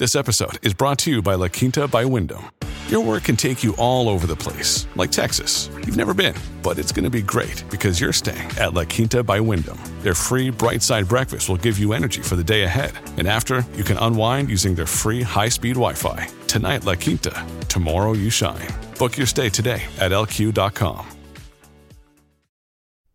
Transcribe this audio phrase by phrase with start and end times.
[0.00, 2.50] This episode is brought to you by La Quinta by Wyndham.
[2.88, 5.68] Your work can take you all over the place, like Texas.
[5.76, 9.22] You've never been, but it's going to be great because you're staying at La Quinta
[9.22, 9.78] by Wyndham.
[10.00, 12.92] Their free bright side breakfast will give you energy for the day ahead.
[13.18, 16.28] And after, you can unwind using their free high speed Wi Fi.
[16.46, 17.46] Tonight, La Quinta.
[17.68, 18.68] Tomorrow, you shine.
[18.98, 21.06] Book your stay today at lq.com.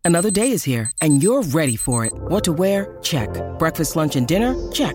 [0.04, 2.12] Another day is here, and you're ready for it.
[2.14, 2.96] What to wear?
[3.02, 3.28] Check.
[3.58, 4.54] Breakfast, lunch, and dinner?
[4.70, 4.94] Check.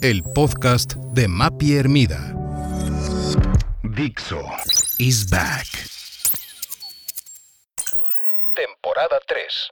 [0.00, 2.34] el podcast de Mapi Hermida.
[3.82, 4.40] Dixo
[4.98, 5.66] is back.
[8.54, 9.70] Temporada 3.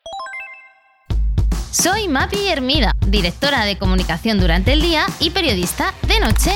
[1.70, 6.52] Soy Mapi Hermida, directora de comunicación durante el día y periodista de noche.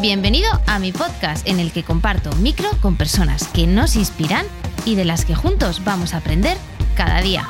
[0.00, 4.46] Bienvenido a mi podcast en el que comparto micro con personas que nos inspiran
[4.84, 6.58] y de las que juntos vamos a aprender
[6.96, 7.46] cada día.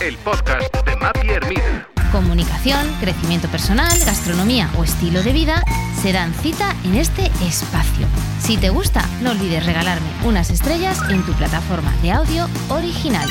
[0.00, 1.93] El podcast de Mapi Hermida.
[2.14, 5.64] Comunicación, crecimiento personal, gastronomía o estilo de vida
[6.00, 8.06] se dan cita en este espacio.
[8.38, 13.28] Si te gusta, no olvides regalarme unas estrellas en tu plataforma de audio original.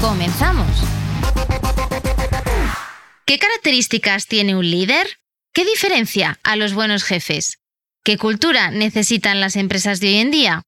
[0.00, 0.68] ¡Comenzamos!
[3.26, 5.18] ¿Qué características tiene un líder?
[5.52, 7.58] ¿Qué diferencia a los buenos jefes?
[8.04, 10.62] ¿Qué cultura necesitan las empresas de hoy en día?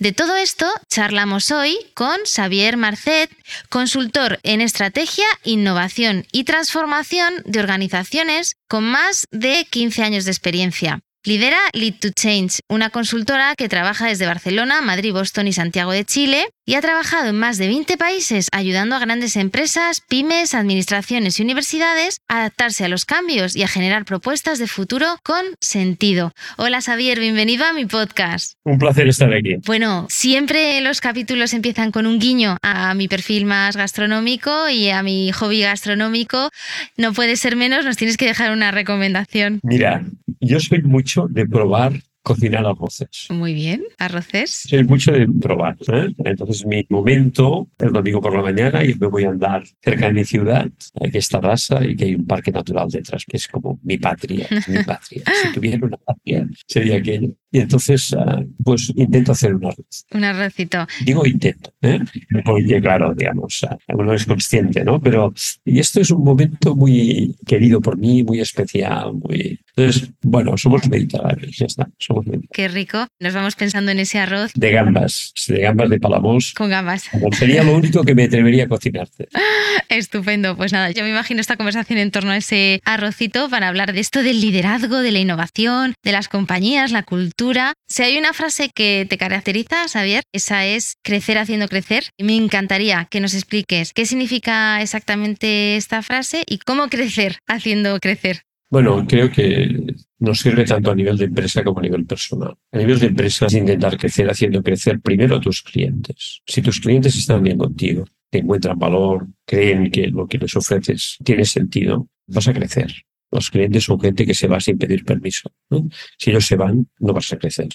[0.00, 3.30] De todo esto charlamos hoy con Xavier Marcet,
[3.68, 11.00] consultor en estrategia, innovación y transformación de organizaciones con más de 15 años de experiencia.
[11.22, 16.06] Lidera Lead to Change, una consultora que trabaja desde Barcelona, Madrid, Boston y Santiago de
[16.06, 21.40] Chile y ha trabajado en más de 20 países ayudando a grandes empresas, pymes, administraciones
[21.40, 26.30] y universidades a adaptarse a los cambios y a generar propuestas de futuro con sentido.
[26.58, 28.52] Hola Xavier, bienvenido a mi podcast.
[28.62, 29.56] Un placer estar aquí.
[29.66, 35.02] Bueno, siempre los capítulos empiezan con un guiño a mi perfil más gastronómico y a
[35.02, 36.50] mi hobby gastronómico.
[36.96, 39.58] No puede ser menos, nos tienes que dejar una recomendación.
[39.64, 40.04] Mira,
[40.38, 41.94] yo soy mucho de probar
[42.34, 43.26] cocinar arroces.
[43.30, 44.62] Muy bien, arroces.
[44.68, 45.76] Soy mucho de probar.
[45.92, 46.14] ¿eh?
[46.24, 50.12] Entonces, mi momento, el domingo por la mañana, y me voy a andar cerca de
[50.12, 50.70] mi ciudad,
[51.10, 54.46] que está raza y que hay un parque natural detrás, que es como mi patria,
[54.68, 55.22] mi patria.
[55.42, 57.34] Si tuviera una patria, sería aquello.
[57.52, 60.06] Y entonces, uh, pues intento hacer un arroz.
[60.12, 60.86] Un arrocito.
[61.04, 61.98] Digo intento, ¿eh?
[62.44, 65.00] Porque, claro, digamos, uh, uno es consciente, ¿no?
[65.00, 65.34] Pero,
[65.64, 69.58] y esto es un momento muy querido por mí, muy especial, muy...
[69.76, 72.50] Entonces, bueno, somos mediterráneos, ya está, somos mediterráneos.
[72.52, 73.06] Qué rico.
[73.18, 74.52] Nos vamos pensando en ese arroz.
[74.54, 76.52] De gambas, de gambas de Palamos.
[76.54, 77.08] Con gambas.
[77.32, 79.28] Sería lo único que me atrevería a cocinarte.
[79.88, 80.56] Estupendo.
[80.56, 84.00] Pues nada, yo me imagino esta conversación en torno a ese arrocito para hablar de
[84.00, 87.39] esto del liderazgo, de la innovación, de las compañías, la cultura.
[87.88, 92.04] Si hay una frase que te caracteriza, Xavier, esa es crecer haciendo crecer.
[92.18, 97.98] Y me encantaría que nos expliques qué significa exactamente esta frase y cómo crecer haciendo
[97.98, 98.42] crecer.
[98.70, 102.56] Bueno, creo que nos sirve tanto a nivel de empresa como a nivel personal.
[102.72, 106.42] A nivel de empresa es intentar crecer haciendo crecer primero a tus clientes.
[106.46, 111.16] Si tus clientes están bien contigo, te encuentran valor, creen que lo que les ofreces
[111.24, 112.92] tiene sentido, vas a crecer.
[113.30, 115.50] Los clientes son gente que se va sin pedir permiso.
[115.70, 115.88] ¿no?
[116.18, 117.68] Si ellos se van, no vas a crecer.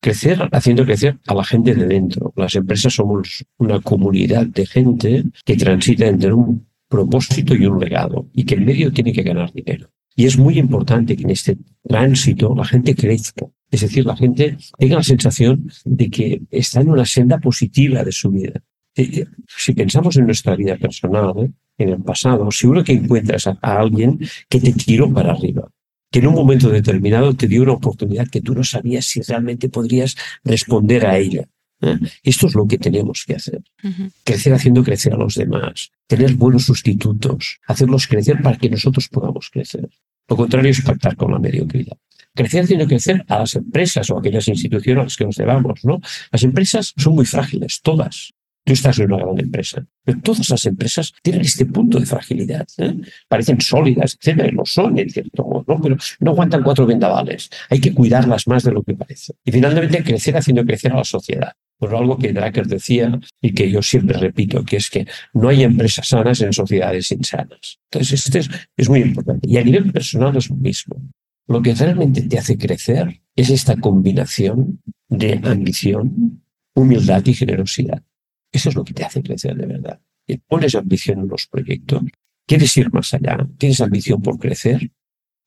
[0.00, 2.32] Crecer haciendo crecer a la gente de dentro.
[2.36, 8.28] Las empresas somos una comunidad de gente que transita entre un propósito y un legado
[8.32, 9.88] y que en medio tiene que ganar dinero.
[10.14, 13.46] Y es muy importante que en este tránsito la gente crezca.
[13.70, 18.12] Es decir, la gente tenga la sensación de que está en una senda positiva de
[18.12, 18.62] su vida.
[18.94, 21.50] Si pensamos en nuestra vida personal, ¿eh?
[21.78, 25.68] en el pasado, seguro que encuentras a, a alguien que te tiró para arriba,
[26.10, 29.68] que en un momento determinado te dio una oportunidad que tú no sabías si realmente
[29.68, 30.14] podrías
[30.44, 31.48] responder a ella.
[31.80, 31.98] ¿eh?
[32.22, 33.62] Esto es lo que tenemos que hacer.
[33.82, 34.12] Uh -huh.
[34.24, 39.50] Crecer haciendo crecer a los demás, tener buenos sustitutos, hacerlos crecer para que nosotros podamos
[39.50, 39.88] crecer.
[40.28, 41.96] Lo contrario es pactar con la mediocridad.
[42.34, 45.84] Crecer haciendo crecer a las empresas o a aquellas instituciones a las que nos debamos.
[45.84, 46.00] ¿no?
[46.30, 48.32] Las empresas son muy frágiles, todas.
[48.64, 52.66] Tú estás en una gran empresa, pero todas las empresas tienen este punto de fragilidad.
[52.78, 52.94] ¿eh?
[53.28, 57.50] Parecen sólidas, etcétera, y lo son en cierto modo, pero no aguantan cuatro vendavales.
[57.70, 59.34] Hay que cuidarlas más de lo que parece.
[59.44, 61.52] Y finalmente, crecer haciendo crecer a la sociedad.
[61.76, 65.64] Por algo que Drucker decía y que yo siempre repito, que es que no hay
[65.64, 67.80] empresas sanas en sociedades insanas.
[67.90, 69.48] Entonces, este es, es muy importante.
[69.50, 71.02] Y a nivel personal es lo mismo.
[71.48, 76.44] Lo que realmente te hace crecer es esta combinación de ambición,
[76.74, 78.02] humildad y generosidad.
[78.52, 80.00] Eso es lo que te hace crecer de verdad.
[80.46, 82.02] Pones ambición en los proyectos,
[82.46, 84.90] quieres ir más allá, tienes ambición por crecer,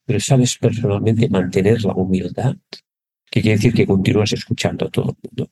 [0.06, 2.56] pero sabes personalmente mantener la humildad,
[3.32, 5.52] que quiere decir que continúas escuchando a todo el mundo.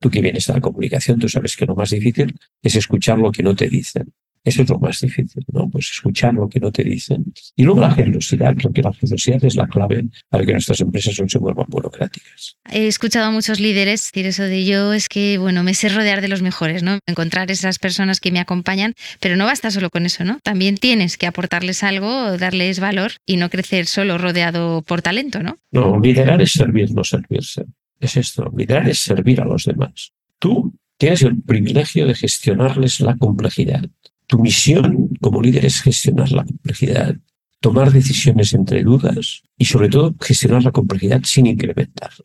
[0.00, 3.30] Tú que vienes a la comunicación, tú sabes que lo más difícil es escuchar lo
[3.30, 4.12] que no te dicen.
[4.44, 5.70] Eso es lo más difícil, ¿no?
[5.70, 7.32] Pues escuchar lo que no te dicen.
[7.54, 11.18] Y luego la generosidad, creo que la generosidad es la clave para que nuestras empresas
[11.20, 12.56] no se vuelvan burocráticas.
[12.70, 16.20] He escuchado a muchos líderes decir eso de yo es que, bueno, me sé rodear
[16.20, 16.98] de los mejores, ¿no?
[17.06, 20.40] Encontrar esas personas que me acompañan, pero no basta solo con eso, ¿no?
[20.42, 25.58] También tienes que aportarles algo, darles valor y no crecer solo rodeado por talento, ¿no?
[25.70, 27.64] No, liderar es servir, no servirse.
[28.00, 30.12] Es esto, liderar es servir a los demás.
[30.40, 33.84] Tú tienes el privilegio de gestionarles la complejidad
[34.32, 37.16] tu misión como líder es gestionar la complejidad,
[37.60, 42.24] tomar decisiones entre dudas y sobre todo gestionar la complejidad sin incrementarla.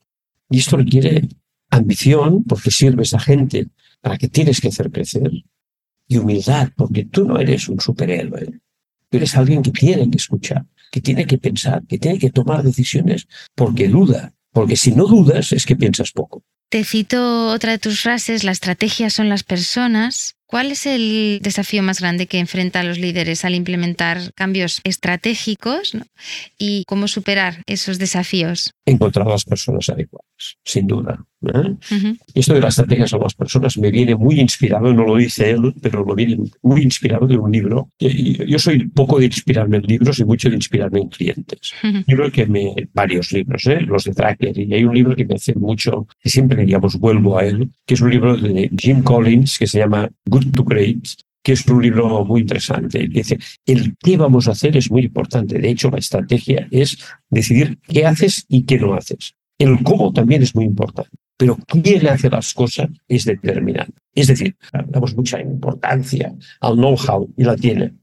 [0.50, 1.27] Y esto requiere
[1.69, 3.68] ambición porque sirves a gente
[4.00, 5.30] para la que tienes que hacer crecer
[6.07, 8.62] y humildad porque tú no eres un superhéroe.
[9.12, 13.27] Eres alguien que tiene que escuchar, que tiene que pensar, que tiene que tomar decisiones
[13.53, 14.33] porque duda.
[14.53, 16.42] Porque si no dudas es que piensas poco.
[16.69, 20.37] Te cito otra de tus frases, la estrategia son las personas.
[20.48, 25.98] ¿Cuál es el desafío más grande que enfrenta a los líderes al implementar cambios estratégicos
[26.58, 28.72] y cómo superar esos desafíos?
[28.86, 31.26] Encontrar las personas adecuadas, sin duda.
[31.46, 31.76] ¿eh?
[32.34, 35.74] Esto de las estrategias son las personas me viene muy inspirado, no lo dice él,
[35.82, 37.90] pero lo viene muy inspirado de un libro.
[38.00, 41.74] Yo soy poco de inspirarme en libros y mucho de inspirarme en clientes.
[42.08, 43.82] Libro que me, varios libros, ¿eh?
[43.82, 47.38] los de Tracker, y hay un libro que me hace mucho, que siempre, digamos, vuelvo
[47.38, 51.07] a él, que es un libro de Jim Collins que se llama to Great,
[51.44, 53.07] que es un libro muy interesante.
[53.07, 55.60] Dice, el qué vamos a hacer es muy importante.
[55.60, 56.98] De hecho, la estrategia es
[57.30, 59.36] decidir qué haces y qué no haces.
[59.57, 63.94] El cómo también es muy importante, pero quién hace las cosas es determinante.
[64.13, 64.56] Es decir,
[64.88, 67.94] damos mucha importancia al know-how y la tiene,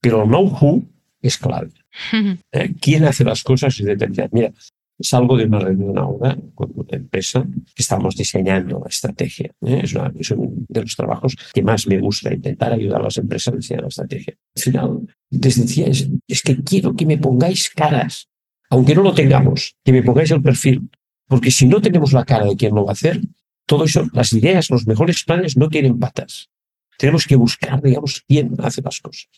[0.00, 0.82] pero el know-who
[1.22, 1.70] es clave.
[2.52, 2.74] ¿Eh?
[2.80, 4.28] ¿Quién hace las cosas es determinante?
[4.32, 4.52] Mira,
[5.00, 9.50] Salgo de una reunión ahora con una empresa que estamos diseñando la estrategia.
[9.62, 9.80] ¿eh?
[9.82, 13.56] Es, uno de los trabajos que más me gusta, intentar ayudar a las empresas a
[13.56, 14.34] diseñar la estrategia.
[14.56, 18.28] Al final, les decía, es, que quiero que me pongáis caras,
[18.68, 20.90] aunque no lo tengamos, que me pongáis el perfil,
[21.26, 23.20] porque si no tenemos la cara de quién lo va a hacer,
[23.66, 26.50] todo eso, las ideas, los mejores planes no tienen patas.
[26.98, 29.28] Tenemos que buscar, digamos, quién hace las cosas.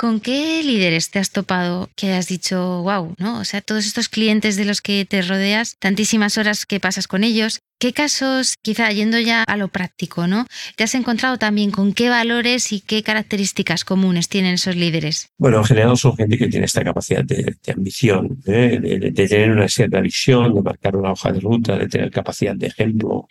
[0.00, 3.38] ¿Con qué líderes te has topado que has dicho, wow, ¿no?
[3.38, 7.22] O sea, todos estos clientes de los que te rodeas, tantísimas horas que pasas con
[7.22, 10.44] ellos, ¿Qué casos, quizá yendo ya a lo práctico, ¿no?
[10.76, 15.30] ¿Te has encontrado también con qué valores y qué características comunes tienen esos líderes?
[15.38, 18.78] Bueno, en general son gente que tiene esta capacidad de, ambición, ¿eh?
[18.78, 22.66] de, tener una cierta visión, de marcar una hoja de ruta, de tener capacidad de
[22.66, 23.26] ejemplo.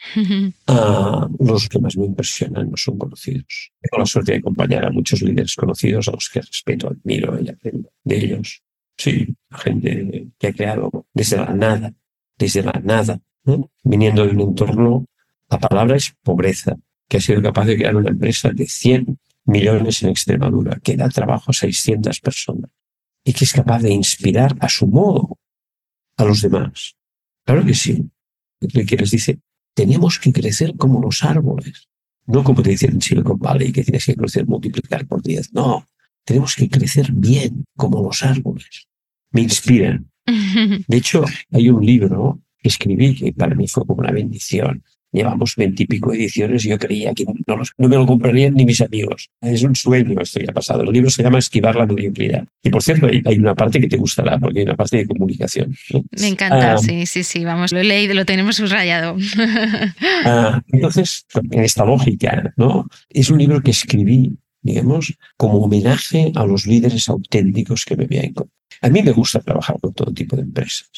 [0.65, 3.71] Ah, los que más me impresionan no son conocidos.
[3.79, 7.49] Tengo la suerte de acompañar a muchos líderes conocidos a los que respeto, admiro y
[7.49, 8.63] aprendo de ellos.
[8.97, 11.93] Sí, gente que ha creado desde la nada,
[12.35, 13.21] desde la nada,
[13.83, 15.05] viniendo de un entorno,
[15.49, 16.75] la palabra es pobreza,
[17.07, 21.09] que ha sido capaz de crear una empresa de 100 millones en Extremadura, que da
[21.09, 22.69] trabajo a 600 personas
[23.23, 25.37] y que es capaz de inspirar a su modo
[26.17, 26.95] a los demás.
[27.45, 28.09] Claro que sí.
[28.59, 29.39] Que les dice,
[29.73, 31.87] tenemos que crecer como los árboles,
[32.25, 35.53] no como te dicen en Silicon Valley, que tienes que crecer, multiplicar por 10.
[35.53, 35.87] No,
[36.25, 38.87] tenemos que crecer bien como los árboles.
[39.31, 40.11] Me inspiran.
[40.25, 44.83] De hecho, hay un libro escribí, que para mí fue como una bendición.
[45.11, 47.33] Llevamos veintipico ediciones y yo creía que no,
[47.77, 49.29] no, me lo comprarían ni mis amigos.
[49.41, 50.83] Es un sueño esto ya pasado.
[50.83, 52.45] El libro se llama Esquivar la mediocridad.
[52.61, 55.75] Y por cierto, hay, una parte que te gustará, porque hay una parte de comunicación.
[56.11, 57.43] Me encanta, ah, sí, sí, sí.
[57.43, 59.17] Vamos, lo he leído, lo tenemos subrayado.
[60.25, 62.87] Ah, entonces, en esta lógica, ¿no?
[63.09, 68.21] Es un libro que escribí digamos, como homenaje a los líderes auténticos que me había
[68.21, 68.59] encontrado.
[68.81, 70.89] A mí me gusta trabajar con todo tipo de empresas.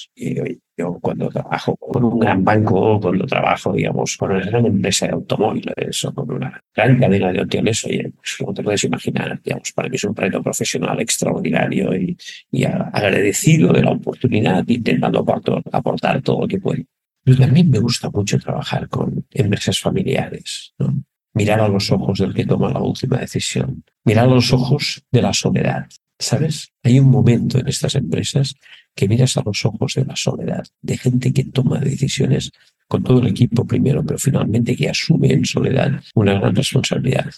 [0.78, 5.14] Yo cuando trabajo con un gran banco, cuando trabajo, digamos, con una gran empresa de
[5.14, 9.72] automóviles o con una gran cadena de hoteles, oye, pues como te puedes imaginar, digamos,
[9.74, 12.18] para mí es un proyecto profesional extraordinario y,
[12.52, 16.84] y agradecido de la oportunidad, intentando aportar, aportar todo lo que puedo.
[17.24, 21.04] Pero también me gusta mucho trabajar con empresas familiares, ¿no?
[21.34, 25.22] Mirar a los ojos del que toma la última decisión, mirar a los ojos de
[25.22, 25.88] la soledad.
[26.20, 26.72] ¿Sabes?
[26.84, 28.54] Hay un momento en estas empresas
[28.96, 32.52] que miras a los ojos de la soledad, de gente que toma decisiones
[32.88, 37.32] con todo el equipo primero, pero finalmente que asume en soledad una gran responsabilidad.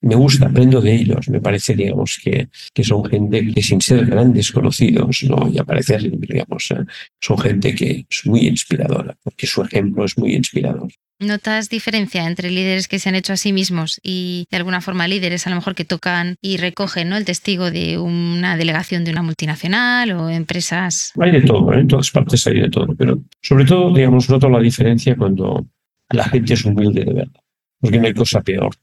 [0.00, 4.06] Me gusta, aprendo de ellos, me parece, digamos, que, que son gente que sin ser
[4.06, 5.50] grandes conocidos, ¿no?
[5.52, 6.84] y aparecer, digamos, eh,
[7.20, 10.88] son gente que es muy inspiradora, porque su ejemplo es muy inspirador.
[11.20, 15.06] ¿Notas diferencia entre líderes que se han hecho a sí mismos y de alguna forma
[15.06, 17.18] líderes a lo mejor que tocan y recogen ¿no?
[17.18, 21.12] el testigo de una delegación de una multinacional o empresas?
[21.20, 21.80] Hay de todo, ¿eh?
[21.80, 25.66] en todas partes hay de todo, pero sobre todo, digamos, noto la diferencia cuando
[26.08, 27.42] la gente es humilde de verdad,
[27.78, 28.74] porque no hay cosa peor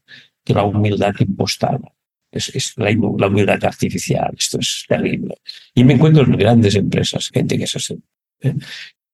[0.44, 1.80] que la humildad impostada.
[2.30, 5.34] Es, la, humildad artificial, esto es terrible.
[5.74, 7.98] Y me encuentro en grandes empresas, gente que es así.
[8.42, 8.54] ¿eh?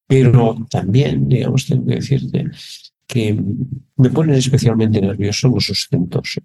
[0.07, 2.51] Pero también, digamos, tengo que decirte
[3.15, 3.39] que
[3.97, 6.45] me ponen especialmente nervioso los ostentosos.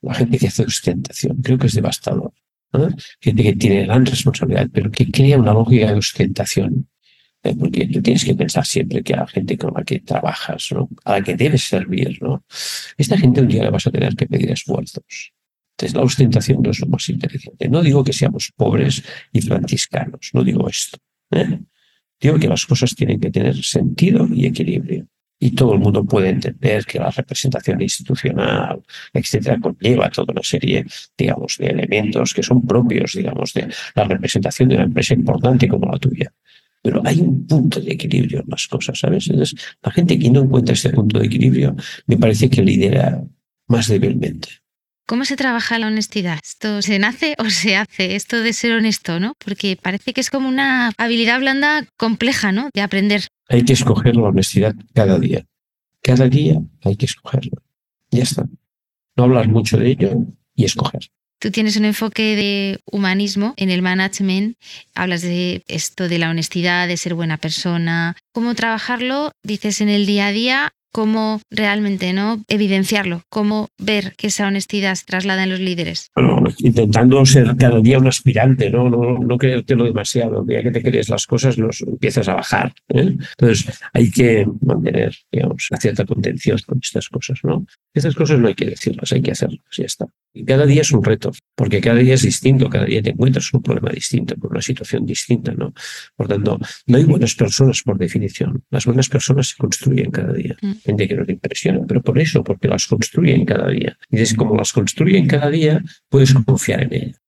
[0.00, 2.32] La gente que hace ostentación, creo que es devastador.
[3.20, 6.88] Gente que tiene gran responsabilidad, pero que crea una lógica de ostentación.
[7.42, 7.54] ¿eh?
[7.58, 10.70] Porque tú tienes que pensar siempre que a la gente con la que trabajas,
[11.04, 12.42] a la que debes servir, ¿no?
[12.96, 15.32] esta gente un día le vas a tener que pedir esfuerzos.
[15.72, 17.68] Entonces, la ostentación no es lo más inteligente.
[17.68, 20.98] No digo que seamos pobres y franciscanos, no digo esto.
[21.32, 21.60] ¿eh?
[22.18, 25.06] Digo que las cosas tienen que tener sentido y equilibrio
[25.40, 30.84] y todo el mundo puede entender que la representación institucional, etcétera, conlleva toda una serie,
[31.16, 35.90] digamos, de elementos que son propios, digamos, de la representación de una empresa importante como
[35.90, 36.32] la tuya.
[36.82, 39.28] Pero hay un punto de equilibrio en las cosas, ¿sabes?
[39.28, 41.76] Entonces, la gente que no encuentra este punto de equilibrio
[42.06, 43.22] me parece que lidera
[43.68, 44.48] más débilmente.
[45.06, 46.38] ¿Cómo se trabaja la honestidad?
[46.44, 48.14] ¿Esto se nace o se hace?
[48.14, 49.34] Esto de ser honesto, ¿no?
[49.42, 52.68] Porque parece que es como una habilidad blanda compleja, ¿no?
[52.74, 53.22] De aprender.
[53.48, 55.46] Hay que escoger la honestidad cada día.
[56.02, 57.62] Cada día hay que escogerlo.
[58.10, 58.46] Ya está.
[59.16, 60.12] No hablar mucho de ello
[60.54, 61.00] y escoger.
[61.40, 64.56] Tú tienes un enfoque de humanismo en el management,
[64.94, 68.16] hablas de esto de la honestidad, de ser buena persona.
[68.32, 69.30] ¿Cómo trabajarlo?
[69.44, 74.94] Dices en el día a día, cómo realmente no evidenciarlo, cómo ver que esa honestidad
[74.94, 76.10] se traslada en los líderes.
[76.58, 80.40] Intentando ser cada día un aspirante, no, no, no creértelo demasiado.
[80.40, 82.72] El día que te crees las cosas, los empiezas a bajar.
[82.88, 83.16] ¿eh?
[83.38, 87.66] Entonces, hay que mantener, digamos, una cierta contención con estas cosas, ¿no?
[87.94, 90.06] Estas cosas no hay que decirlas, hay que hacerlas, ya está.
[90.38, 93.52] Y cada día es un reto, porque cada día es distinto, cada día te encuentras
[93.52, 95.74] un problema distinto, con una situación distinta, ¿no?
[96.14, 98.62] Por tanto, no hay buenas personas por definición.
[98.70, 100.56] Las buenas personas se construyen cada día.
[100.62, 100.72] Mm.
[100.84, 103.98] Gente que no te impresiona, pero por eso, porque las construyen cada día.
[104.10, 107.20] Y desde como las construyen cada día, puedes confiar en ellas.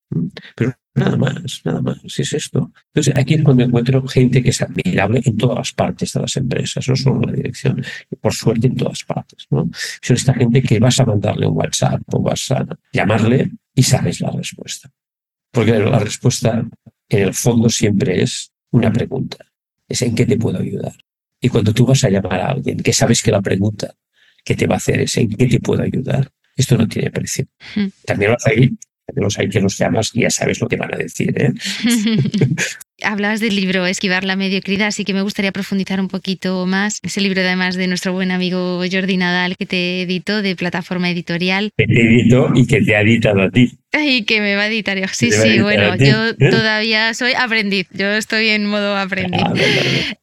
[0.54, 2.72] Pero nada más, nada más, es esto.
[2.86, 6.36] Entonces, aquí es cuando encuentro gente que es admirable en todas las partes de las
[6.36, 7.84] empresas, no solo en la dirección,
[8.20, 9.46] por suerte en todas partes.
[9.50, 9.70] ¿no?
[10.02, 14.20] Son esta gente que vas a mandarle un WhatsApp o vas a llamarle y sabes
[14.20, 14.90] la respuesta.
[15.52, 16.64] Porque la respuesta
[17.08, 19.38] en el fondo siempre es una pregunta.
[19.88, 20.94] Es en qué te puedo ayudar.
[21.40, 23.94] Y cuando tú vas a llamar a alguien que sabes que la pregunta
[24.44, 27.46] que te va a hacer es en qué te puedo ayudar, esto no tiene precio.
[27.74, 27.86] Hmm.
[28.04, 28.72] También vas a ir
[29.14, 31.34] los hay que los llamas y ya sabes lo que van a decir.
[31.36, 31.52] ¿eh?
[33.02, 36.98] Hablabas del libro Esquivar la mediocridad, así que me gustaría profundizar un poquito más.
[37.02, 41.70] Ese libro, además de nuestro buen amigo Jordi Nadal, que te editó de plataforma editorial.
[41.76, 43.72] Que te editó y que te ha editado a ti.
[43.92, 44.98] Y que me va a editar.
[45.08, 47.86] Sí, sí, bueno, yo todavía soy aprendiz.
[47.92, 49.40] Yo estoy en modo aprendiz.
[49.42, 49.54] Ah,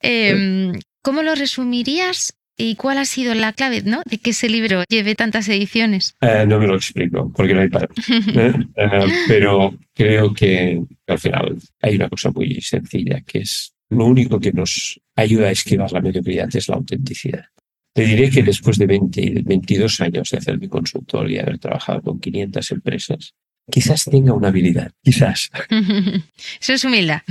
[0.02, 4.02] em, ¿Cómo lo resumirías ¿Y cuál ha sido la clave ¿no?
[4.10, 6.16] de que ese libro lleve tantas ediciones?
[6.22, 7.86] Eh, no me lo explico, porque no hay para.
[8.10, 8.54] ¿eh?
[8.76, 14.40] Eh, pero creo que al final hay una cosa muy sencilla, que es lo único
[14.40, 17.46] que nos ayuda a esquivar la mediocridad es la autenticidad.
[17.94, 22.02] Te diré que después de 20, 22 años de hacer mi consultor y haber trabajado
[22.02, 23.34] con 500 empresas,
[23.70, 25.52] quizás tenga una habilidad, quizás.
[26.60, 27.22] Eso es humildad.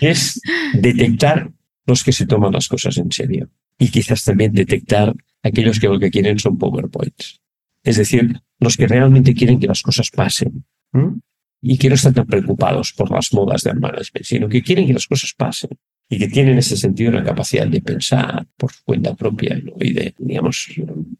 [0.00, 0.40] es
[0.74, 1.50] detectar
[1.86, 5.98] los que se toman las cosas en serio y quizás también detectar aquellos que lo
[5.98, 7.40] que quieren son PowerPoints.
[7.82, 10.64] Es decir, los que realmente quieren que las cosas pasen
[11.62, 14.92] y que no están tan preocupados por las modas del management, sino que quieren que
[14.92, 15.70] las cosas pasen
[16.10, 20.14] y que tienen en ese sentido la capacidad de pensar por cuenta propia y de,
[20.18, 20.68] digamos,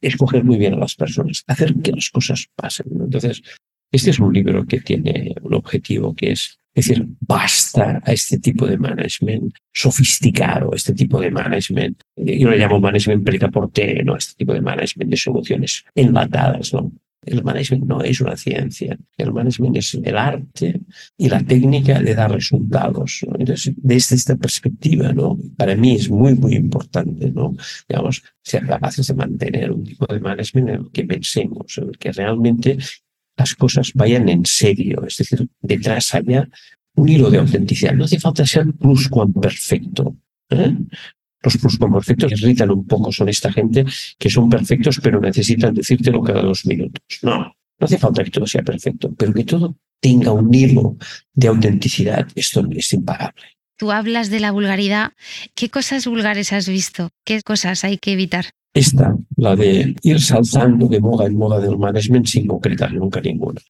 [0.02, 2.86] escoger muy bien a las personas, hacer que las cosas pasen.
[2.92, 3.40] Entonces,
[3.92, 8.66] este es un libro que tiene un objetivo que es decir, basta a este tipo
[8.66, 14.16] de management sofisticado, este tipo de management, yo lo llamo management pretaporte, ¿no?
[14.16, 16.92] Este tipo de management de soluciones enlatadas, ¿no?
[17.22, 20.80] El management no es una ciencia, el management es el arte
[21.18, 23.26] y la técnica de dar resultados.
[23.38, 25.36] Entonces, desde esta perspectiva, ¿no?
[25.56, 27.54] para mí es muy, muy importante ¿no?
[27.86, 31.98] Digamos, ser capaces de mantener un tipo de management en el que pensemos, en el
[31.98, 32.78] que realmente
[33.40, 36.46] las cosas vayan en serio, es decir, detrás haya
[36.94, 37.94] un hilo de autenticidad.
[37.94, 39.08] No hace falta ser plus
[39.40, 40.16] perfecto.
[40.50, 40.76] ¿eh?
[41.42, 43.86] Los pluscuamperfectos irritan un poco, son esta gente
[44.18, 47.02] que son perfectos pero necesitan decírtelo cada dos minutos.
[47.22, 50.98] No, no hace falta que todo sea perfecto, pero que todo tenga un hilo
[51.32, 53.42] de autenticidad, esto es imparable.
[53.78, 55.12] Tú hablas de la vulgaridad.
[55.54, 57.08] ¿Qué cosas vulgares has visto?
[57.24, 58.50] ¿Qué cosas hay que evitar?
[58.72, 63.60] Esta, la de ir saltando de moda en moda del management sin concretar nunca ninguna.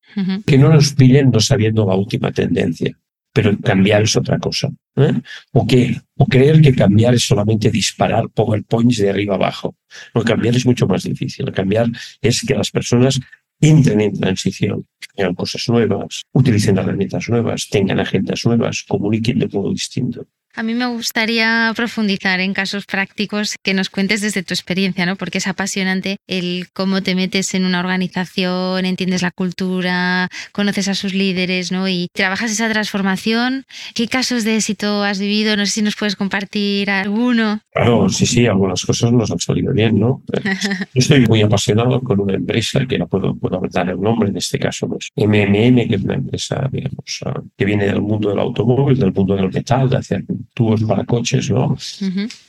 [0.44, 2.94] Que no nos pillen no sabiendo la última tendencia
[3.32, 4.70] pero cambiar es otra cosa.
[4.96, 5.20] ¿eh?
[5.52, 9.76] O, que, o creer que cambiar es solamente disparar PowerPoints de arriba abajo.
[10.14, 11.50] No, cambiar es mucho más difícil.
[11.52, 11.88] Cambiar
[12.20, 13.20] es que las personas
[13.60, 14.86] entren en transición,
[15.18, 20.26] hagan cosas nuevas, utilicen herramientas nuevas, tengan agendas nuevas, comuniquen de modo distinto.
[20.56, 25.14] A mí me gustaría profundizar en casos prácticos que nos cuentes desde tu experiencia, ¿no?
[25.14, 30.94] Porque es apasionante el cómo te metes en una organización, entiendes la cultura, conoces a
[30.94, 31.88] sus líderes, ¿no?
[31.88, 33.64] Y trabajas esa transformación.
[33.94, 35.56] ¿Qué casos de éxito has vivido?
[35.56, 37.60] No sé si nos puedes compartir alguno.
[37.72, 40.22] Claro, sí, sí, algunas cosas nos han salido bien, ¿no?
[40.94, 44.36] Yo estoy muy apasionado con una empresa que no puedo, puedo dar el nombre en
[44.36, 48.98] este caso, MMM, que es una empresa, digamos, ah, que viene del mundo del automóvil,
[48.98, 50.24] del mundo del metal, de hacer
[50.60, 51.74] tubos para coches, ¿no?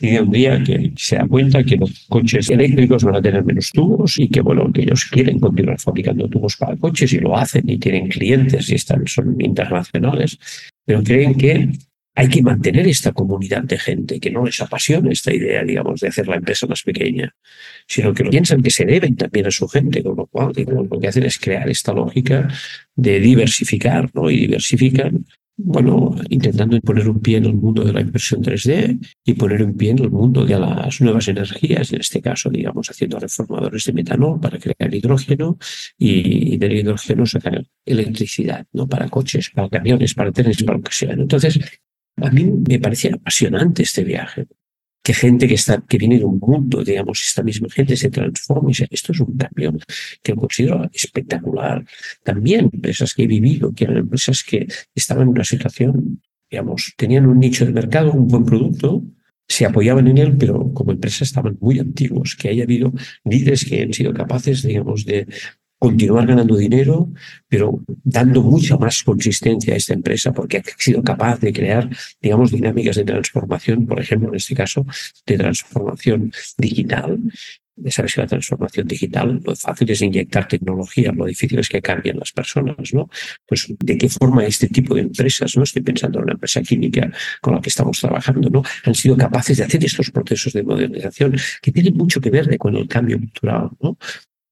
[0.02, 3.44] Y de un día que se da cuenta que los coches eléctricos van a tener
[3.46, 7.38] menos tubos y que, bueno, que ellos quieren continuar fabricando tubos para coches y lo
[7.38, 10.38] hacen y tienen clientes y están, son internacionales,
[10.86, 11.70] pero creen que
[12.14, 16.10] hay que mantener esta comunidad de gente, que no les apasiona esta idea, digamos, de
[16.10, 17.34] hacer la empresa más pequeña,
[17.88, 21.08] sino que piensan que se deben también a su gente, con lo cual lo que
[21.08, 22.50] hacen es crear esta lógica
[22.94, 24.30] de diversificar, ¿no?
[24.30, 25.26] Y diversifican
[25.64, 29.76] bueno, intentando poner un pie en el mundo de la impresión 3D y poner un
[29.76, 33.94] pie en el mundo de las nuevas energías, en este caso, digamos, haciendo reformadores de
[33.94, 35.58] metanol para crear hidrógeno
[35.98, 38.88] y del hidrógeno sacar electricidad, ¿no?
[38.88, 41.14] Para coches, para camiones, para trenes, para lo que sea.
[41.14, 41.60] Entonces,
[42.18, 44.48] a mí me parecía apasionante este viaje
[45.04, 48.70] que gente que, está, que viene de un mundo, digamos, esta misma gente se transforma
[48.72, 49.74] y esto es un cambio
[50.22, 51.84] que considero espectacular.
[52.24, 57.26] También empresas que he vivido, que eran empresas que estaban en una situación, digamos, tenían
[57.26, 59.04] un nicho de mercado, un buen producto,
[59.48, 62.94] se apoyaban en él, pero como empresa estaban muy antiguos, que haya habido
[63.26, 65.28] líderes que han sido capaces, digamos, de
[65.82, 67.10] continuar ganando dinero,
[67.48, 71.90] pero dando mucha más consistencia a esta empresa porque ha sido capaz de crear,
[72.22, 74.86] digamos, dinámicas de transformación, por ejemplo, en este caso,
[75.26, 77.18] de transformación digital.
[77.88, 82.20] Sabes que la transformación digital, lo fácil es inyectar tecnología, lo difícil es que cambien
[82.20, 83.10] las personas, ¿no?
[83.48, 87.12] Pues, ¿de qué forma este tipo de empresas, no estoy pensando en una empresa química
[87.42, 88.62] con la que estamos trabajando, ¿no?
[88.86, 92.76] Han sido capaces de hacer estos procesos de modernización que tienen mucho que ver con
[92.76, 93.98] el cambio cultural, ¿no?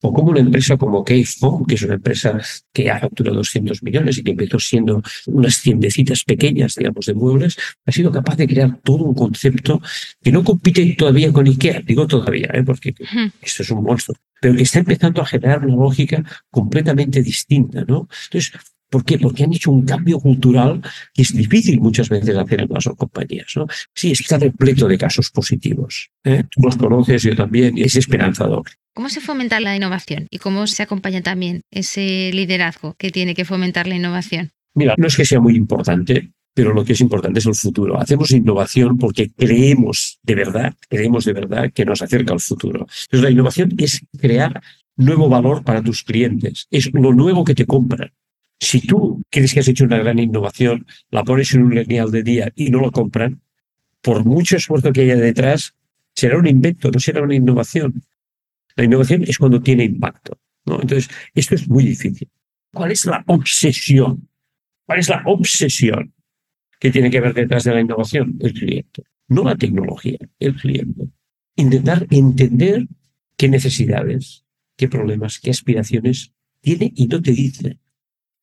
[0.01, 2.39] O como una empresa como Keyphone, que es una empresa
[2.73, 7.57] que ha facturado 200 millones y que empezó siendo unas tiendecitas pequeñas, digamos, de muebles,
[7.85, 9.81] ha sido capaz de crear todo un concepto
[10.21, 12.63] que no compite todavía con IKEA, digo todavía, ¿eh?
[12.63, 12.95] porque
[13.41, 18.07] esto es un monstruo, pero que está empezando a generar una lógica completamente distinta, ¿no?
[18.25, 18.53] Entonces,
[18.89, 19.19] ¿Por qué?
[19.19, 20.81] Porque han hecho un cambio cultural
[21.13, 23.47] que es difícil muchas veces hacer en las compañías.
[23.55, 23.67] ¿no?
[23.93, 26.09] Sí, está repleto de casos positivos.
[26.23, 26.43] ¿eh?
[26.49, 28.63] Tú los conoces, yo también, y es esperanzador.
[28.99, 33.45] ¿Cómo se fomenta la innovación y cómo se acompaña también ese liderazgo que tiene que
[33.45, 34.51] fomentar la innovación?
[34.73, 37.97] Mira, no es que sea muy importante, pero lo que es importante es el futuro.
[37.97, 42.79] Hacemos innovación porque creemos de verdad, creemos de verdad que nos acerca al futuro.
[42.81, 44.61] Entonces, la innovación es crear
[44.97, 48.11] nuevo valor para tus clientes, es lo nuevo que te compran.
[48.59, 52.21] Si tú crees que has hecho una gran innovación, la pones en un lineal de
[52.21, 53.39] día y no lo compran,
[54.01, 55.73] por mucho esfuerzo que haya detrás,
[56.13, 58.03] será un invento, no será una innovación.
[58.79, 60.39] La innovación es cuando tiene impacto.
[60.65, 60.75] ¿no?
[60.75, 62.29] Entonces, esto es muy difícil.
[62.71, 64.29] ¿Cuál es la obsesión?
[64.85, 66.13] ¿Cuál es la obsesión
[66.79, 68.37] que tiene que ver detrás de la innovación?
[68.39, 69.03] El cliente.
[69.27, 71.09] No la tecnología, el cliente.
[71.57, 72.87] Intentar entender
[73.35, 74.45] qué necesidades,
[74.77, 77.79] qué problemas, qué aspiraciones tiene y no te dice.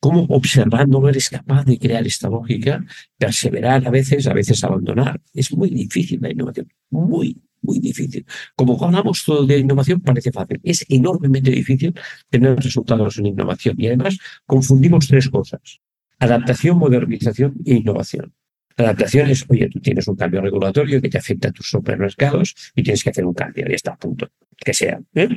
[0.01, 2.85] Cómo observándolo eres capaz de crear esta lógica,
[3.17, 5.19] perseverar a veces, a veces abandonar.
[5.33, 8.25] Es muy difícil la innovación, muy, muy difícil.
[8.55, 10.61] Como hablamos todo de innovación, parece fácil.
[10.63, 11.95] Es enormemente difícil
[12.31, 13.77] tener resultados en innovación.
[13.79, 15.81] Y además confundimos tres cosas.
[16.19, 18.33] Adaptación, modernización e innovación.
[18.77, 22.83] Adaptación es, oye, tú tienes un cambio regulatorio que te afecta a tus supermercados y
[22.83, 25.01] tienes que hacer un cambio, y está a punto, que sea.
[25.15, 25.29] ¿eh?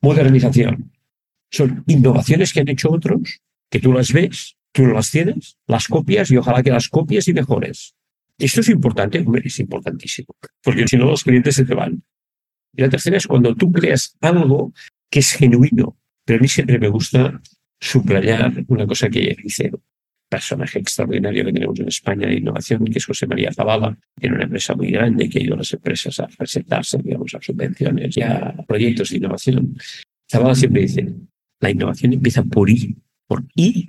[0.00, 0.90] Modernización.
[1.50, 6.30] Son innovaciones que han hecho otros, que tú las ves, tú las tienes, las copias
[6.30, 7.94] y ojalá que las copies y mejores.
[8.40, 12.02] Esto es importante, es importantísimo, porque si no los clientes se te van.
[12.74, 14.72] Y la tercera es cuando tú creas algo
[15.10, 17.40] que es genuino, pero a mí siempre me gusta
[17.80, 19.70] subrayar una cosa que dice.
[20.30, 24.44] personaje extraordinario que tenemos en España de innovación, que es José María Zavala, tiene una
[24.44, 28.54] empresa muy grande que ayuda a las empresas a presentarse, digamos, a subvenciones y a
[28.66, 29.76] proyectos de innovación.
[30.30, 31.12] Zavala siempre dice,
[31.60, 33.88] la innovación empieza por I, por I,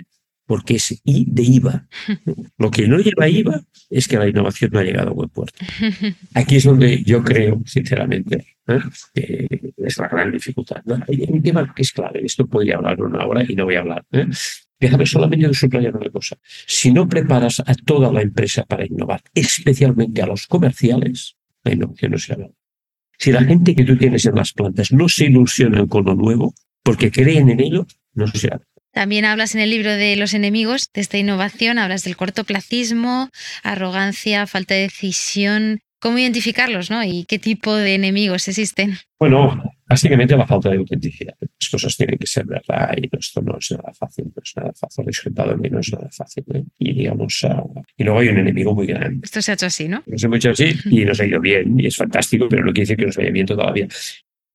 [0.51, 1.87] porque es de IVA.
[2.57, 5.63] Lo que no lleva IVA es que la innovación no ha llegado a buen puerto.
[6.33, 8.79] Aquí es donde yo creo, sinceramente, ¿eh?
[9.13, 10.81] que es la gran dificultad.
[11.07, 13.79] Hay un tema que es clave, esto podría hablar una hora y no voy a
[13.79, 14.03] hablar.
[14.11, 14.27] ¿eh?
[14.77, 16.37] Déjame solamente de subrayar una cosa.
[16.67, 22.11] Si no preparas a toda la empresa para innovar, especialmente a los comerciales, la innovación
[22.11, 22.49] no se hará.
[23.17, 26.53] Si la gente que tú tienes en las plantas no se ilusionan con lo nuevo,
[26.83, 28.67] porque creen en ello, no se hará.
[28.91, 33.29] También hablas en el libro de los enemigos de esta innovación, hablas del cortoplacismo,
[33.63, 35.79] arrogancia, falta de decisión.
[35.99, 37.03] ¿Cómo identificarlos, no?
[37.03, 38.97] ¿Y qué tipo de enemigos existen?
[39.19, 41.35] Bueno, básicamente la falta de autenticidad.
[41.39, 44.73] Las cosas tienen que ser verdad y esto no es nada fácil, no es nada
[44.73, 46.43] fácil, disfrutado no es nada fácil.
[46.55, 46.63] ¿eh?
[46.79, 49.19] Y digamos, uh, y luego hay un enemigo muy grande.
[49.23, 50.01] Esto se ha hecho así, ¿no?
[50.07, 52.81] Nos hemos hecho así y nos ha ido bien y es fantástico, pero no quiere
[52.81, 53.87] decir que nos vaya bien todavía.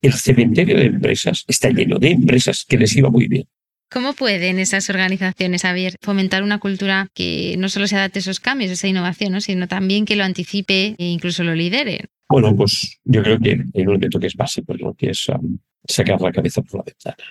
[0.03, 3.47] El cementerio de empresas está lleno de empresas que les iba muy bien.
[3.89, 8.41] ¿Cómo pueden esas organizaciones, Javier, fomentar una cultura que no solo se adapte a esos
[8.41, 9.41] cambios, a esa innovación, ¿no?
[9.41, 12.07] sino también que lo anticipe e incluso lo lidere?
[12.29, 16.21] Bueno, pues yo creo que un elemento que es básico, lo que es um, sacar
[16.21, 17.25] la cabeza por la ventana.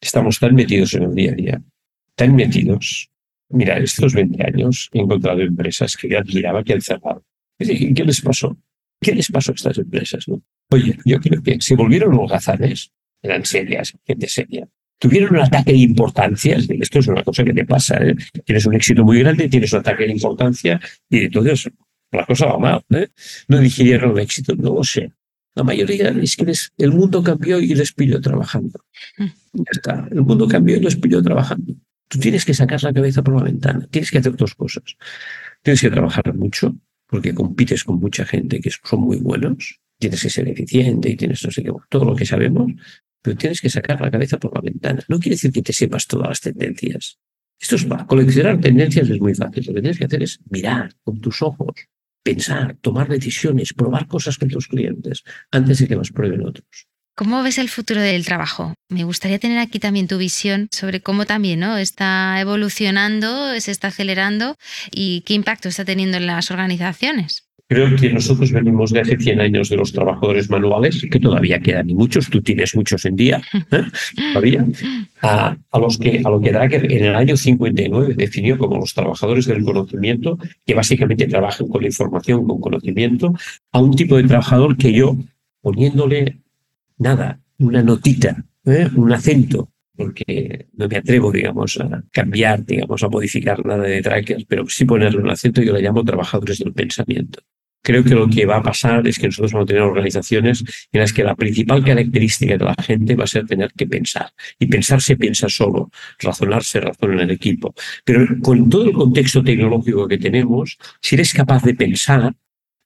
[0.00, 1.62] Estamos tan metidos en el día a día,
[2.14, 3.10] tan metidos.
[3.48, 7.24] Mira, estos 20 años he encontrado empresas que yo admiraba que han cerrado.
[7.58, 8.56] ¿Qué les pasó?
[9.00, 10.28] ¿Qué les pasó a estas empresas?
[10.28, 10.40] No?
[10.70, 14.68] Oye, yo creo que se volvieron holgazanes, eran serias, gente seria,
[15.00, 16.56] tuvieron un ataque de importancia.
[16.56, 17.96] Esto es una cosa que te pasa.
[17.96, 18.14] ¿eh?
[18.44, 21.68] Tienes un éxito muy grande, tienes un ataque de importancia y entonces
[22.12, 22.84] la cosa va mal.
[22.90, 23.08] ¿eh?
[23.48, 25.10] No digirieron el éxito, no lo sé.
[25.54, 28.84] La mayoría es que el mundo cambió y les pilló trabajando.
[29.18, 29.24] Mm.
[29.54, 30.08] Ya está.
[30.10, 31.74] El mundo cambió y les pilló trabajando.
[32.06, 33.86] Tú tienes que sacar la cabeza por la ventana.
[33.90, 34.84] Tienes que hacer dos cosas.
[35.62, 39.80] Tienes que trabajar mucho, porque compites con mucha gente que son muy buenos.
[39.98, 42.72] Tienes que ser eficiente y tienes no sé qué, todo lo que sabemos
[43.22, 45.02] pero tienes que sacar la cabeza por la ventana.
[45.08, 47.18] No quiere decir que te sepas todas las tendencias.
[47.58, 49.64] Esto es para coleccionar tendencias es muy fácil.
[49.66, 51.74] Lo que tienes que hacer es mirar con tus ojos,
[52.22, 56.88] pensar, tomar decisiones, probar cosas con tus clientes antes de que las prueben otros.
[57.16, 58.72] ¿Cómo ves el futuro del trabajo?
[58.88, 61.76] Me gustaría tener aquí también tu visión sobre cómo también ¿no?
[61.76, 64.56] está evolucionando, se está acelerando
[64.90, 67.49] y qué impacto está teniendo en las organizaciones.
[67.70, 71.88] Creo que nosotros venimos de hace 100 años de los trabajadores manuales, que todavía quedan
[71.88, 73.84] y muchos, tú tienes muchos en día, ¿eh?
[74.32, 74.66] todavía,
[75.22, 79.46] a, los que, a lo que Dracker en el año 59 definió como los trabajadores
[79.46, 83.34] del conocimiento, que básicamente trabajan con la información, con conocimiento,
[83.70, 85.16] a un tipo de trabajador que yo,
[85.60, 86.40] poniéndole
[86.98, 88.88] nada, una notita, ¿eh?
[88.96, 94.44] un acento, porque no me atrevo, digamos, a cambiar, digamos, a modificar nada de Dracker,
[94.48, 97.38] pero sí ponerle un acento, yo le llamo trabajadores del pensamiento.
[97.82, 100.62] Creo que lo que va a pasar es que nosotros vamos a tener organizaciones
[100.92, 104.30] en las que la principal característica de la gente va a ser tener que pensar.
[104.58, 107.74] Y pensar se piensa solo, razonar se razona en el equipo.
[108.04, 112.34] Pero con todo el contexto tecnológico que tenemos, si eres capaz de pensar,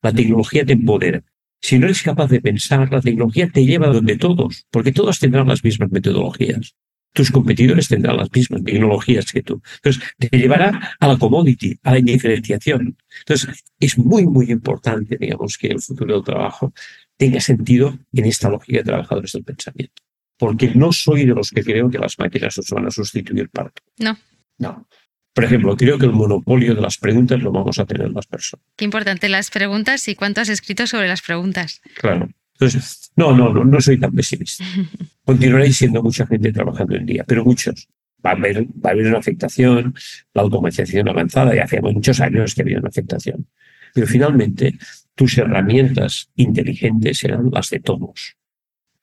[0.01, 1.23] la tecnología te empodera.
[1.61, 5.47] Si no eres capaz de pensar, la tecnología te lleva donde todos, porque todos tendrán
[5.47, 6.75] las mismas metodologías
[7.15, 9.61] tus competidores tendrán las mismas tecnologías que tú.
[9.77, 12.97] Entonces, te llevará a la commodity, a la indiferenciación.
[13.19, 16.73] Entonces, es muy, muy importante, digamos, que el futuro del trabajo
[17.15, 20.03] tenga sentido en esta lógica de trabajadores del pensamiento.
[20.37, 23.71] Porque no soy de los que creo que las máquinas nos van a sustituir para
[23.97, 24.17] No.
[24.57, 24.85] No.
[25.33, 28.65] Por ejemplo, creo que el monopolio de las preguntas lo vamos a tener las personas.
[28.75, 31.81] Qué importante las preguntas y cuánto has escrito sobre las preguntas.
[31.95, 32.29] Claro.
[32.55, 34.63] Entonces, no, no, no, no soy tan pesimista.
[35.25, 37.87] Continuaréis siendo mucha gente trabajando en día, pero muchos.
[38.25, 39.93] Va a, haber, va a haber una afectación,
[40.33, 43.45] la automatización avanzada, y hace muchos años que había una afectación.
[43.93, 44.73] Pero finalmente,
[45.13, 48.35] tus herramientas inteligentes serán las de todos.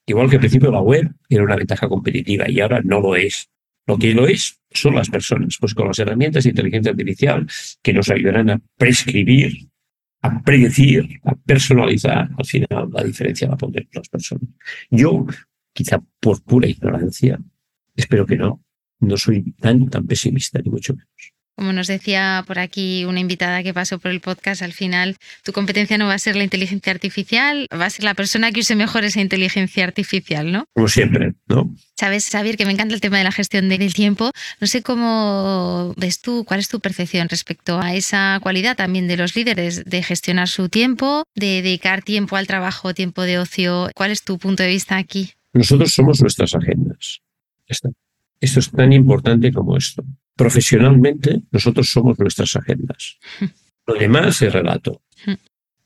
[0.07, 3.49] Igual que al principio la web era una ventaja competitiva y ahora no lo es.
[3.87, 7.47] Lo que lo es son las personas, pues con las herramientas de inteligencia artificial
[7.83, 9.69] que nos ayudarán a prescribir
[10.23, 14.49] a predecir, a personalizar, al final la diferencia va a poner las personas.
[14.91, 15.27] Yo,
[15.73, 17.39] quizá por pura ignorancia,
[17.97, 18.63] espero que no,
[19.01, 21.33] no soy tan, tan pesimista, ni mucho menos.
[21.57, 25.53] Como nos decía por aquí una invitada que pasó por el podcast, al final tu
[25.53, 28.75] competencia no va a ser la inteligencia artificial, va a ser la persona que use
[28.75, 30.65] mejor esa inteligencia artificial, ¿no?
[30.73, 31.75] Como siempre, ¿no?
[31.95, 34.31] Sabes, Xavier, que me encanta el tema de la gestión del tiempo.
[34.61, 39.17] No sé cómo ves tú, cuál es tu percepción respecto a esa cualidad también de
[39.17, 43.91] los líderes de gestionar su tiempo, de dedicar tiempo al trabajo, tiempo de ocio.
[43.95, 45.33] ¿Cuál es tu punto de vista aquí?
[45.53, 47.21] Nosotros somos nuestras agendas.
[47.67, 50.03] Esto es tan importante como esto.
[50.37, 53.19] Profesionalmente, nosotros somos nuestras agendas.
[53.87, 55.03] Lo demás es relato.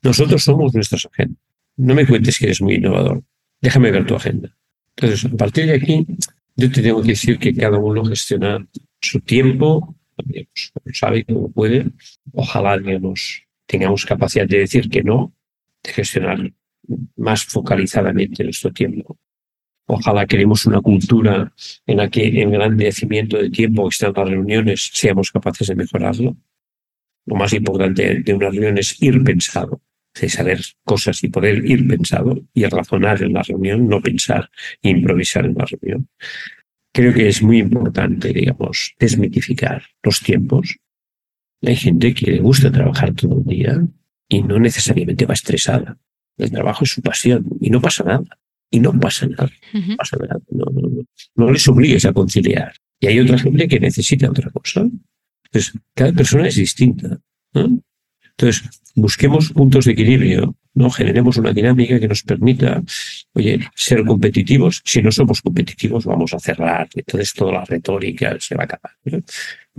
[0.03, 1.39] Nosotros somos nuestras agendas.
[1.77, 3.23] No me cuentes que eres muy innovador.
[3.61, 4.57] Déjame ver tu agenda.
[4.97, 6.07] Entonces, a partir de aquí,
[6.57, 8.67] yo te tengo que decir que cada uno gestiona
[9.01, 11.87] su tiempo, digamos, sabe cómo puede.
[12.33, 15.35] Ojalá, digamos, tengamos capacidad de decir que no,
[15.83, 16.53] de gestionar
[17.17, 19.19] más focalizadamente nuestro tiempo.
[19.87, 21.53] Ojalá queremos una cultura
[21.87, 25.77] en la que en el engrandecimiento de tiempo que están las reuniones seamos capaces de
[25.77, 26.37] mejorarlo.
[27.25, 29.81] Lo más importante de una reunión es ir pensado,
[30.21, 34.51] de saber cosas y poder ir pensado y razonar en la reunión, no pensar
[34.83, 36.09] e improvisar en la reunión.
[36.93, 40.79] Creo que es muy importante, digamos, desmitificar los tiempos.
[41.63, 43.87] Hay gente que le gusta trabajar todo el día
[44.29, 45.99] y no necesariamente va estresada.
[46.39, 48.39] El trabajo es su pasión y no pasa nada.
[48.71, 49.51] Y no pasa nada.
[49.73, 50.41] No, pasa nada.
[51.37, 52.75] No, les obligues a conciliar.
[53.01, 54.89] Y hay otra gente que necesita otra cosa.
[55.45, 57.19] Entonces, cada persona es distinta.
[57.53, 60.91] Entonces, busquemos puntos de equilibrio, ¿no?
[60.91, 62.83] Generemos una dinámica que nos permita,
[63.33, 64.83] oye, ser competitivos.
[64.85, 66.89] Si no somos competitivos, vamos a cerrar.
[66.95, 68.93] Entonces, toda la retórica se va a acabar.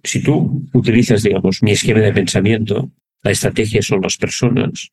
[0.03, 4.91] Si tú utilizas, digamos, mi esquema de pensamiento, la estrategia son las personas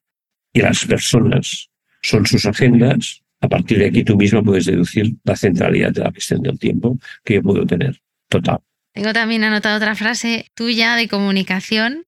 [0.53, 1.71] y las personas
[2.03, 6.13] son sus agendas, a partir de aquí tú mismo puedes deducir la centralidad de la
[6.13, 8.01] gestión del tiempo que yo puedo tener.
[8.29, 8.59] Total.
[8.93, 12.05] Tengo también anotado otra frase tuya de comunicación.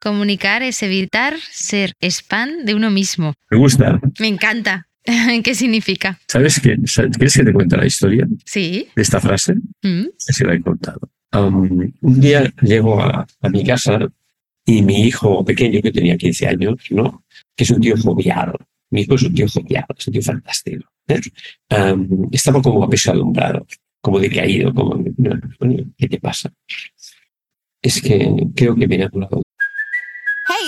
[0.00, 3.34] Comunicar es evitar ser spam de uno mismo.
[3.50, 4.00] Me gusta.
[4.18, 4.88] Me encanta.
[5.44, 6.18] ¿Qué significa?
[6.26, 6.76] ¿Sabes qué?
[6.76, 8.26] ¿Quieres que te cuente la historia?
[8.44, 8.88] Sí.
[8.96, 9.54] De esta frase.
[9.82, 10.06] Mm.
[10.28, 11.00] Así la he contado.
[11.32, 14.00] Um, un día llego a, a, mi casa
[14.66, 17.22] y mi hijo pequeño, que tenía 15 años, ¿no?
[17.60, 18.54] que es un tío jovial,
[18.90, 21.20] mi hijo es un tío jovial, es un tío fantástico, ¿eh?
[21.92, 23.66] um, estaba como apesadumbrado,
[24.00, 25.02] como decaído, como,
[25.96, 26.52] ¿qué te pasa?
[27.82, 29.42] Es que creo que me he enamorado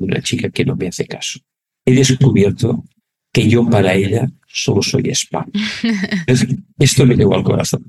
[0.00, 1.40] Una chica que no me hace caso.
[1.84, 2.84] He descubierto
[3.32, 5.50] que yo para ella solo soy spam.
[6.78, 7.84] Esto me llegó al corazón.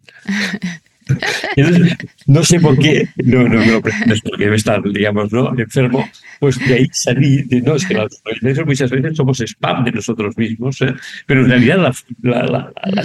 [2.28, 5.58] no sé por qué, no, no me lo preguntes porque estar, digamos, ¿no?
[5.58, 6.08] enfermo,
[6.40, 8.22] pues de ahí salí, de, no, es que las,
[8.66, 10.94] muchas veces somos spam de nosotros mismos, ¿eh?
[11.26, 13.04] pero en realidad la, la, la,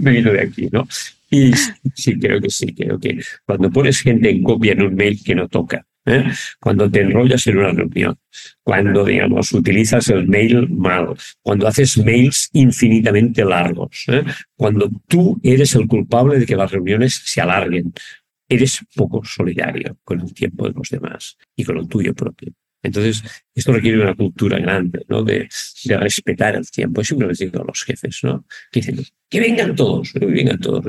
[0.00, 0.88] me vino de aquí, ¿no?
[1.30, 1.52] Y
[1.94, 5.34] sí, creo que sí, creo que cuando pones gente en copia en un mail que
[5.34, 6.24] no toca, ¿eh?
[6.60, 8.18] cuando te enrollas en una reunión,
[8.62, 14.24] cuando, digamos, utilizas el mail mal, cuando haces mails infinitamente largos, ¿eh?
[14.56, 17.92] cuando tú eres el culpable de que las reuniones se alarguen,
[18.48, 22.52] eres poco solidario con el tiempo de los demás y con el tuyo propio.
[22.82, 23.22] Entonces,
[23.54, 25.22] esto requiere una cultura grande, ¿no?
[25.22, 25.48] De,
[25.98, 27.04] respetar el tiempo.
[27.04, 28.46] Siempre les digo a los jefes, ¿no?
[28.72, 30.82] Que dicen, que vengan todos, que vengan todos.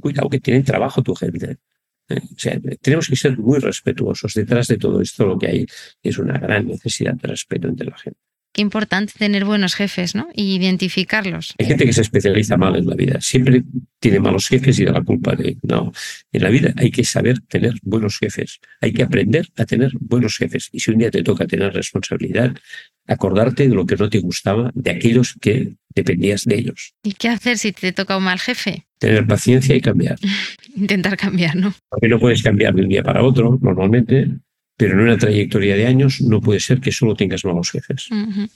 [0.00, 1.56] cuidado que tienen trabajo tu gente.
[2.08, 4.34] O sea, tenemos que ser muy respetuosos.
[4.34, 5.66] Detrás de todo esto lo que hay
[6.02, 8.20] es una gran necesidad de respeto entre la gente.
[8.56, 10.28] Qué importante tener buenos jefes, ¿no?
[10.32, 11.54] Y identificarlos.
[11.58, 13.20] Hay gente que se especializa mal en la vida.
[13.20, 13.64] Siempre
[14.00, 15.58] tiene malos jefes y da la culpa de...
[15.62, 15.92] No,
[16.32, 18.58] en la vida hay que saber tener buenos jefes.
[18.80, 20.70] Hay que aprender a tener buenos jefes.
[20.72, 22.56] Y si un día te toca tener responsabilidad,
[23.06, 26.94] acordarte de lo que no te gustaba, de aquellos que dependías de ellos.
[27.02, 28.86] ¿Y qué hacer si te toca un mal jefe?
[28.98, 30.18] Tener paciencia y cambiar.
[30.74, 31.74] Intentar cambiar, ¿no?
[31.90, 34.30] Porque no puedes cambiar de un día para otro, normalmente,
[34.76, 38.08] pero en una trayectoria de años no puede ser que solo tengas malos jefes.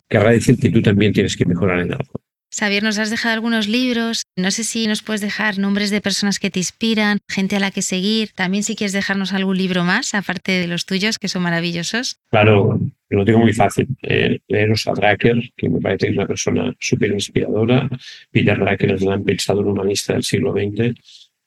[0.09, 2.21] Querrá decir que tú también tienes que mejorar en algo.
[2.53, 4.25] Xavier, nos has dejado algunos libros.
[4.37, 7.71] No sé si nos puedes dejar nombres de personas que te inspiran, gente a la
[7.71, 8.33] que seguir.
[8.35, 12.17] También si quieres dejarnos algún libro más, aparte de los tuyos, que son maravillosos.
[12.29, 13.87] Claro, lo tengo muy fácil.
[14.03, 17.89] Eh, leeros a Dracker, que me parece que es una persona súper inspiradora.
[18.33, 20.93] Peter Dracker es un gran pensador humanista del siglo XX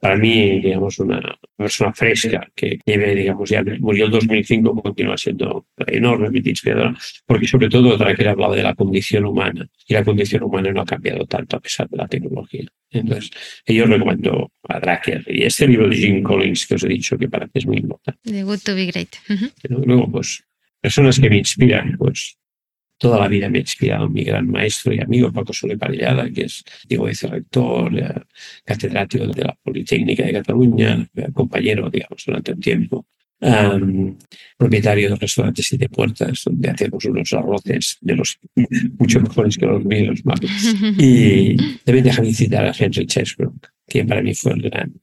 [0.03, 1.21] para mí, digamos, una
[1.55, 6.93] persona fresca que lleve, digamos, ya murió en 2005, continúa siendo enormemente inspiradora,
[7.25, 10.85] porque sobre todo Dracker hablaba de la condición humana y la condición humana no ha
[10.85, 12.65] cambiado tanto a pesar de la tecnología.
[12.91, 13.31] Entonces,
[13.65, 17.29] yo recomiendo a Dracker y este libro de Jim Collins que os he dicho que
[17.29, 18.19] para mí es muy importante.
[18.23, 19.15] The Good to be Great.
[19.69, 20.43] Luego, pues,
[20.81, 22.35] personas que me inspiran, pues
[22.97, 26.43] toda la vida me ha inspirado mi gran maestro y amigo Paco Soler Parellada, que
[26.43, 28.25] es, digo, rector,
[28.63, 33.05] catedrático de la Politécnica de Cataluña, compañero, digamos, durante un tiempo.
[33.43, 34.17] Um,
[34.57, 38.39] propietario de restaurantes Siete Puertas, donde hacemos unos arroces de los
[38.99, 40.21] mucho mejores que los míos.
[40.97, 44.93] Y también déjame citar a Henry Chesbrook, que para mí fue el gran...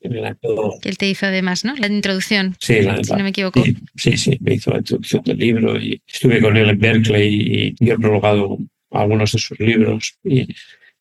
[0.00, 0.38] El gran
[0.80, 1.76] que él te hizo además, ¿no?
[1.76, 3.62] La introducción, sí, la, si no me equivoco.
[3.62, 7.74] Sí, sí, sí, me hizo la introducción del libro y estuve con él en Berkeley
[7.78, 8.58] y, he prologado
[8.90, 10.48] algunos de sus libros y,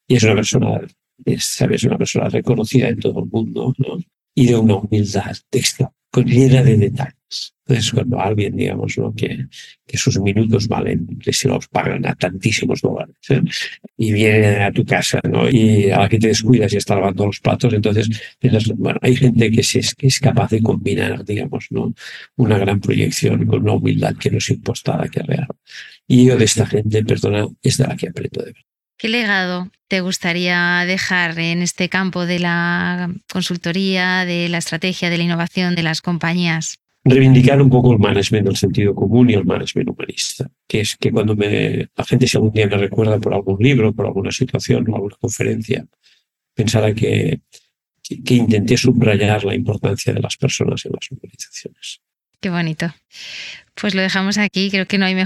[0.07, 0.81] y es una persona,
[1.25, 1.83] es, ¿sabes?
[1.85, 3.97] Una persona reconocida en todo el mundo, ¿no?
[4.33, 5.35] Y de una humildad
[6.11, 7.15] con llena de detalles.
[7.65, 9.15] Entonces, cuando alguien, digamos, ¿no?
[9.15, 9.45] que,
[9.87, 13.41] que sus minutos valen, que se los pagan a tantísimos dólares, ¿eh?
[13.95, 15.49] y viene a tu casa, ¿no?
[15.49, 18.09] y a la que te descuidas y está lavando los platos, entonces,
[18.75, 21.93] bueno, hay gente que, se, que es capaz de combinar, digamos, ¿no?
[22.35, 25.47] una gran proyección con una humildad que no es impostada, que es real.
[26.05, 28.70] Y yo de esta gente, perdona, es de la que aprendo de verdad.
[29.01, 35.17] ¿Qué legado te gustaría dejar en este campo de la consultoría, de la estrategia, de
[35.17, 36.77] la innovación de las compañías?
[37.03, 41.11] reivindicar un poco el management del sentido común y el management humanista, que es que
[41.11, 44.87] cuando me, la gente si algún día me recuerda por algún libro, por alguna situación
[44.87, 45.83] o alguna conferencia,
[46.53, 47.41] pensara que,
[48.03, 52.01] que, que intenté subrayar la importancia de las personas en las organizaciones.
[52.39, 52.93] Qué bonito.
[53.73, 55.25] Pues lo dejamos aquí, creo que no hay mejor.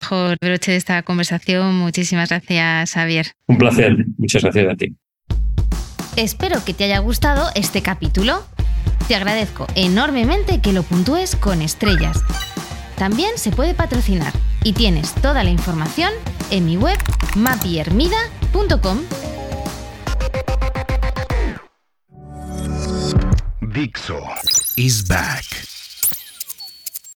[0.00, 1.74] Mejor broche de esta conversación.
[1.76, 3.32] Muchísimas gracias, Javier.
[3.46, 3.96] Un placer.
[4.16, 4.96] Muchas gracias a ti.
[6.16, 8.44] Espero que te haya gustado este capítulo.
[9.06, 12.20] Te agradezco enormemente que lo puntúes con estrellas.
[12.96, 14.32] También se puede patrocinar
[14.64, 16.12] y tienes toda la información
[16.50, 16.98] en mi web
[17.36, 18.98] mapiermida.com.
[23.62, 24.18] Dixo
[24.76, 25.67] is back.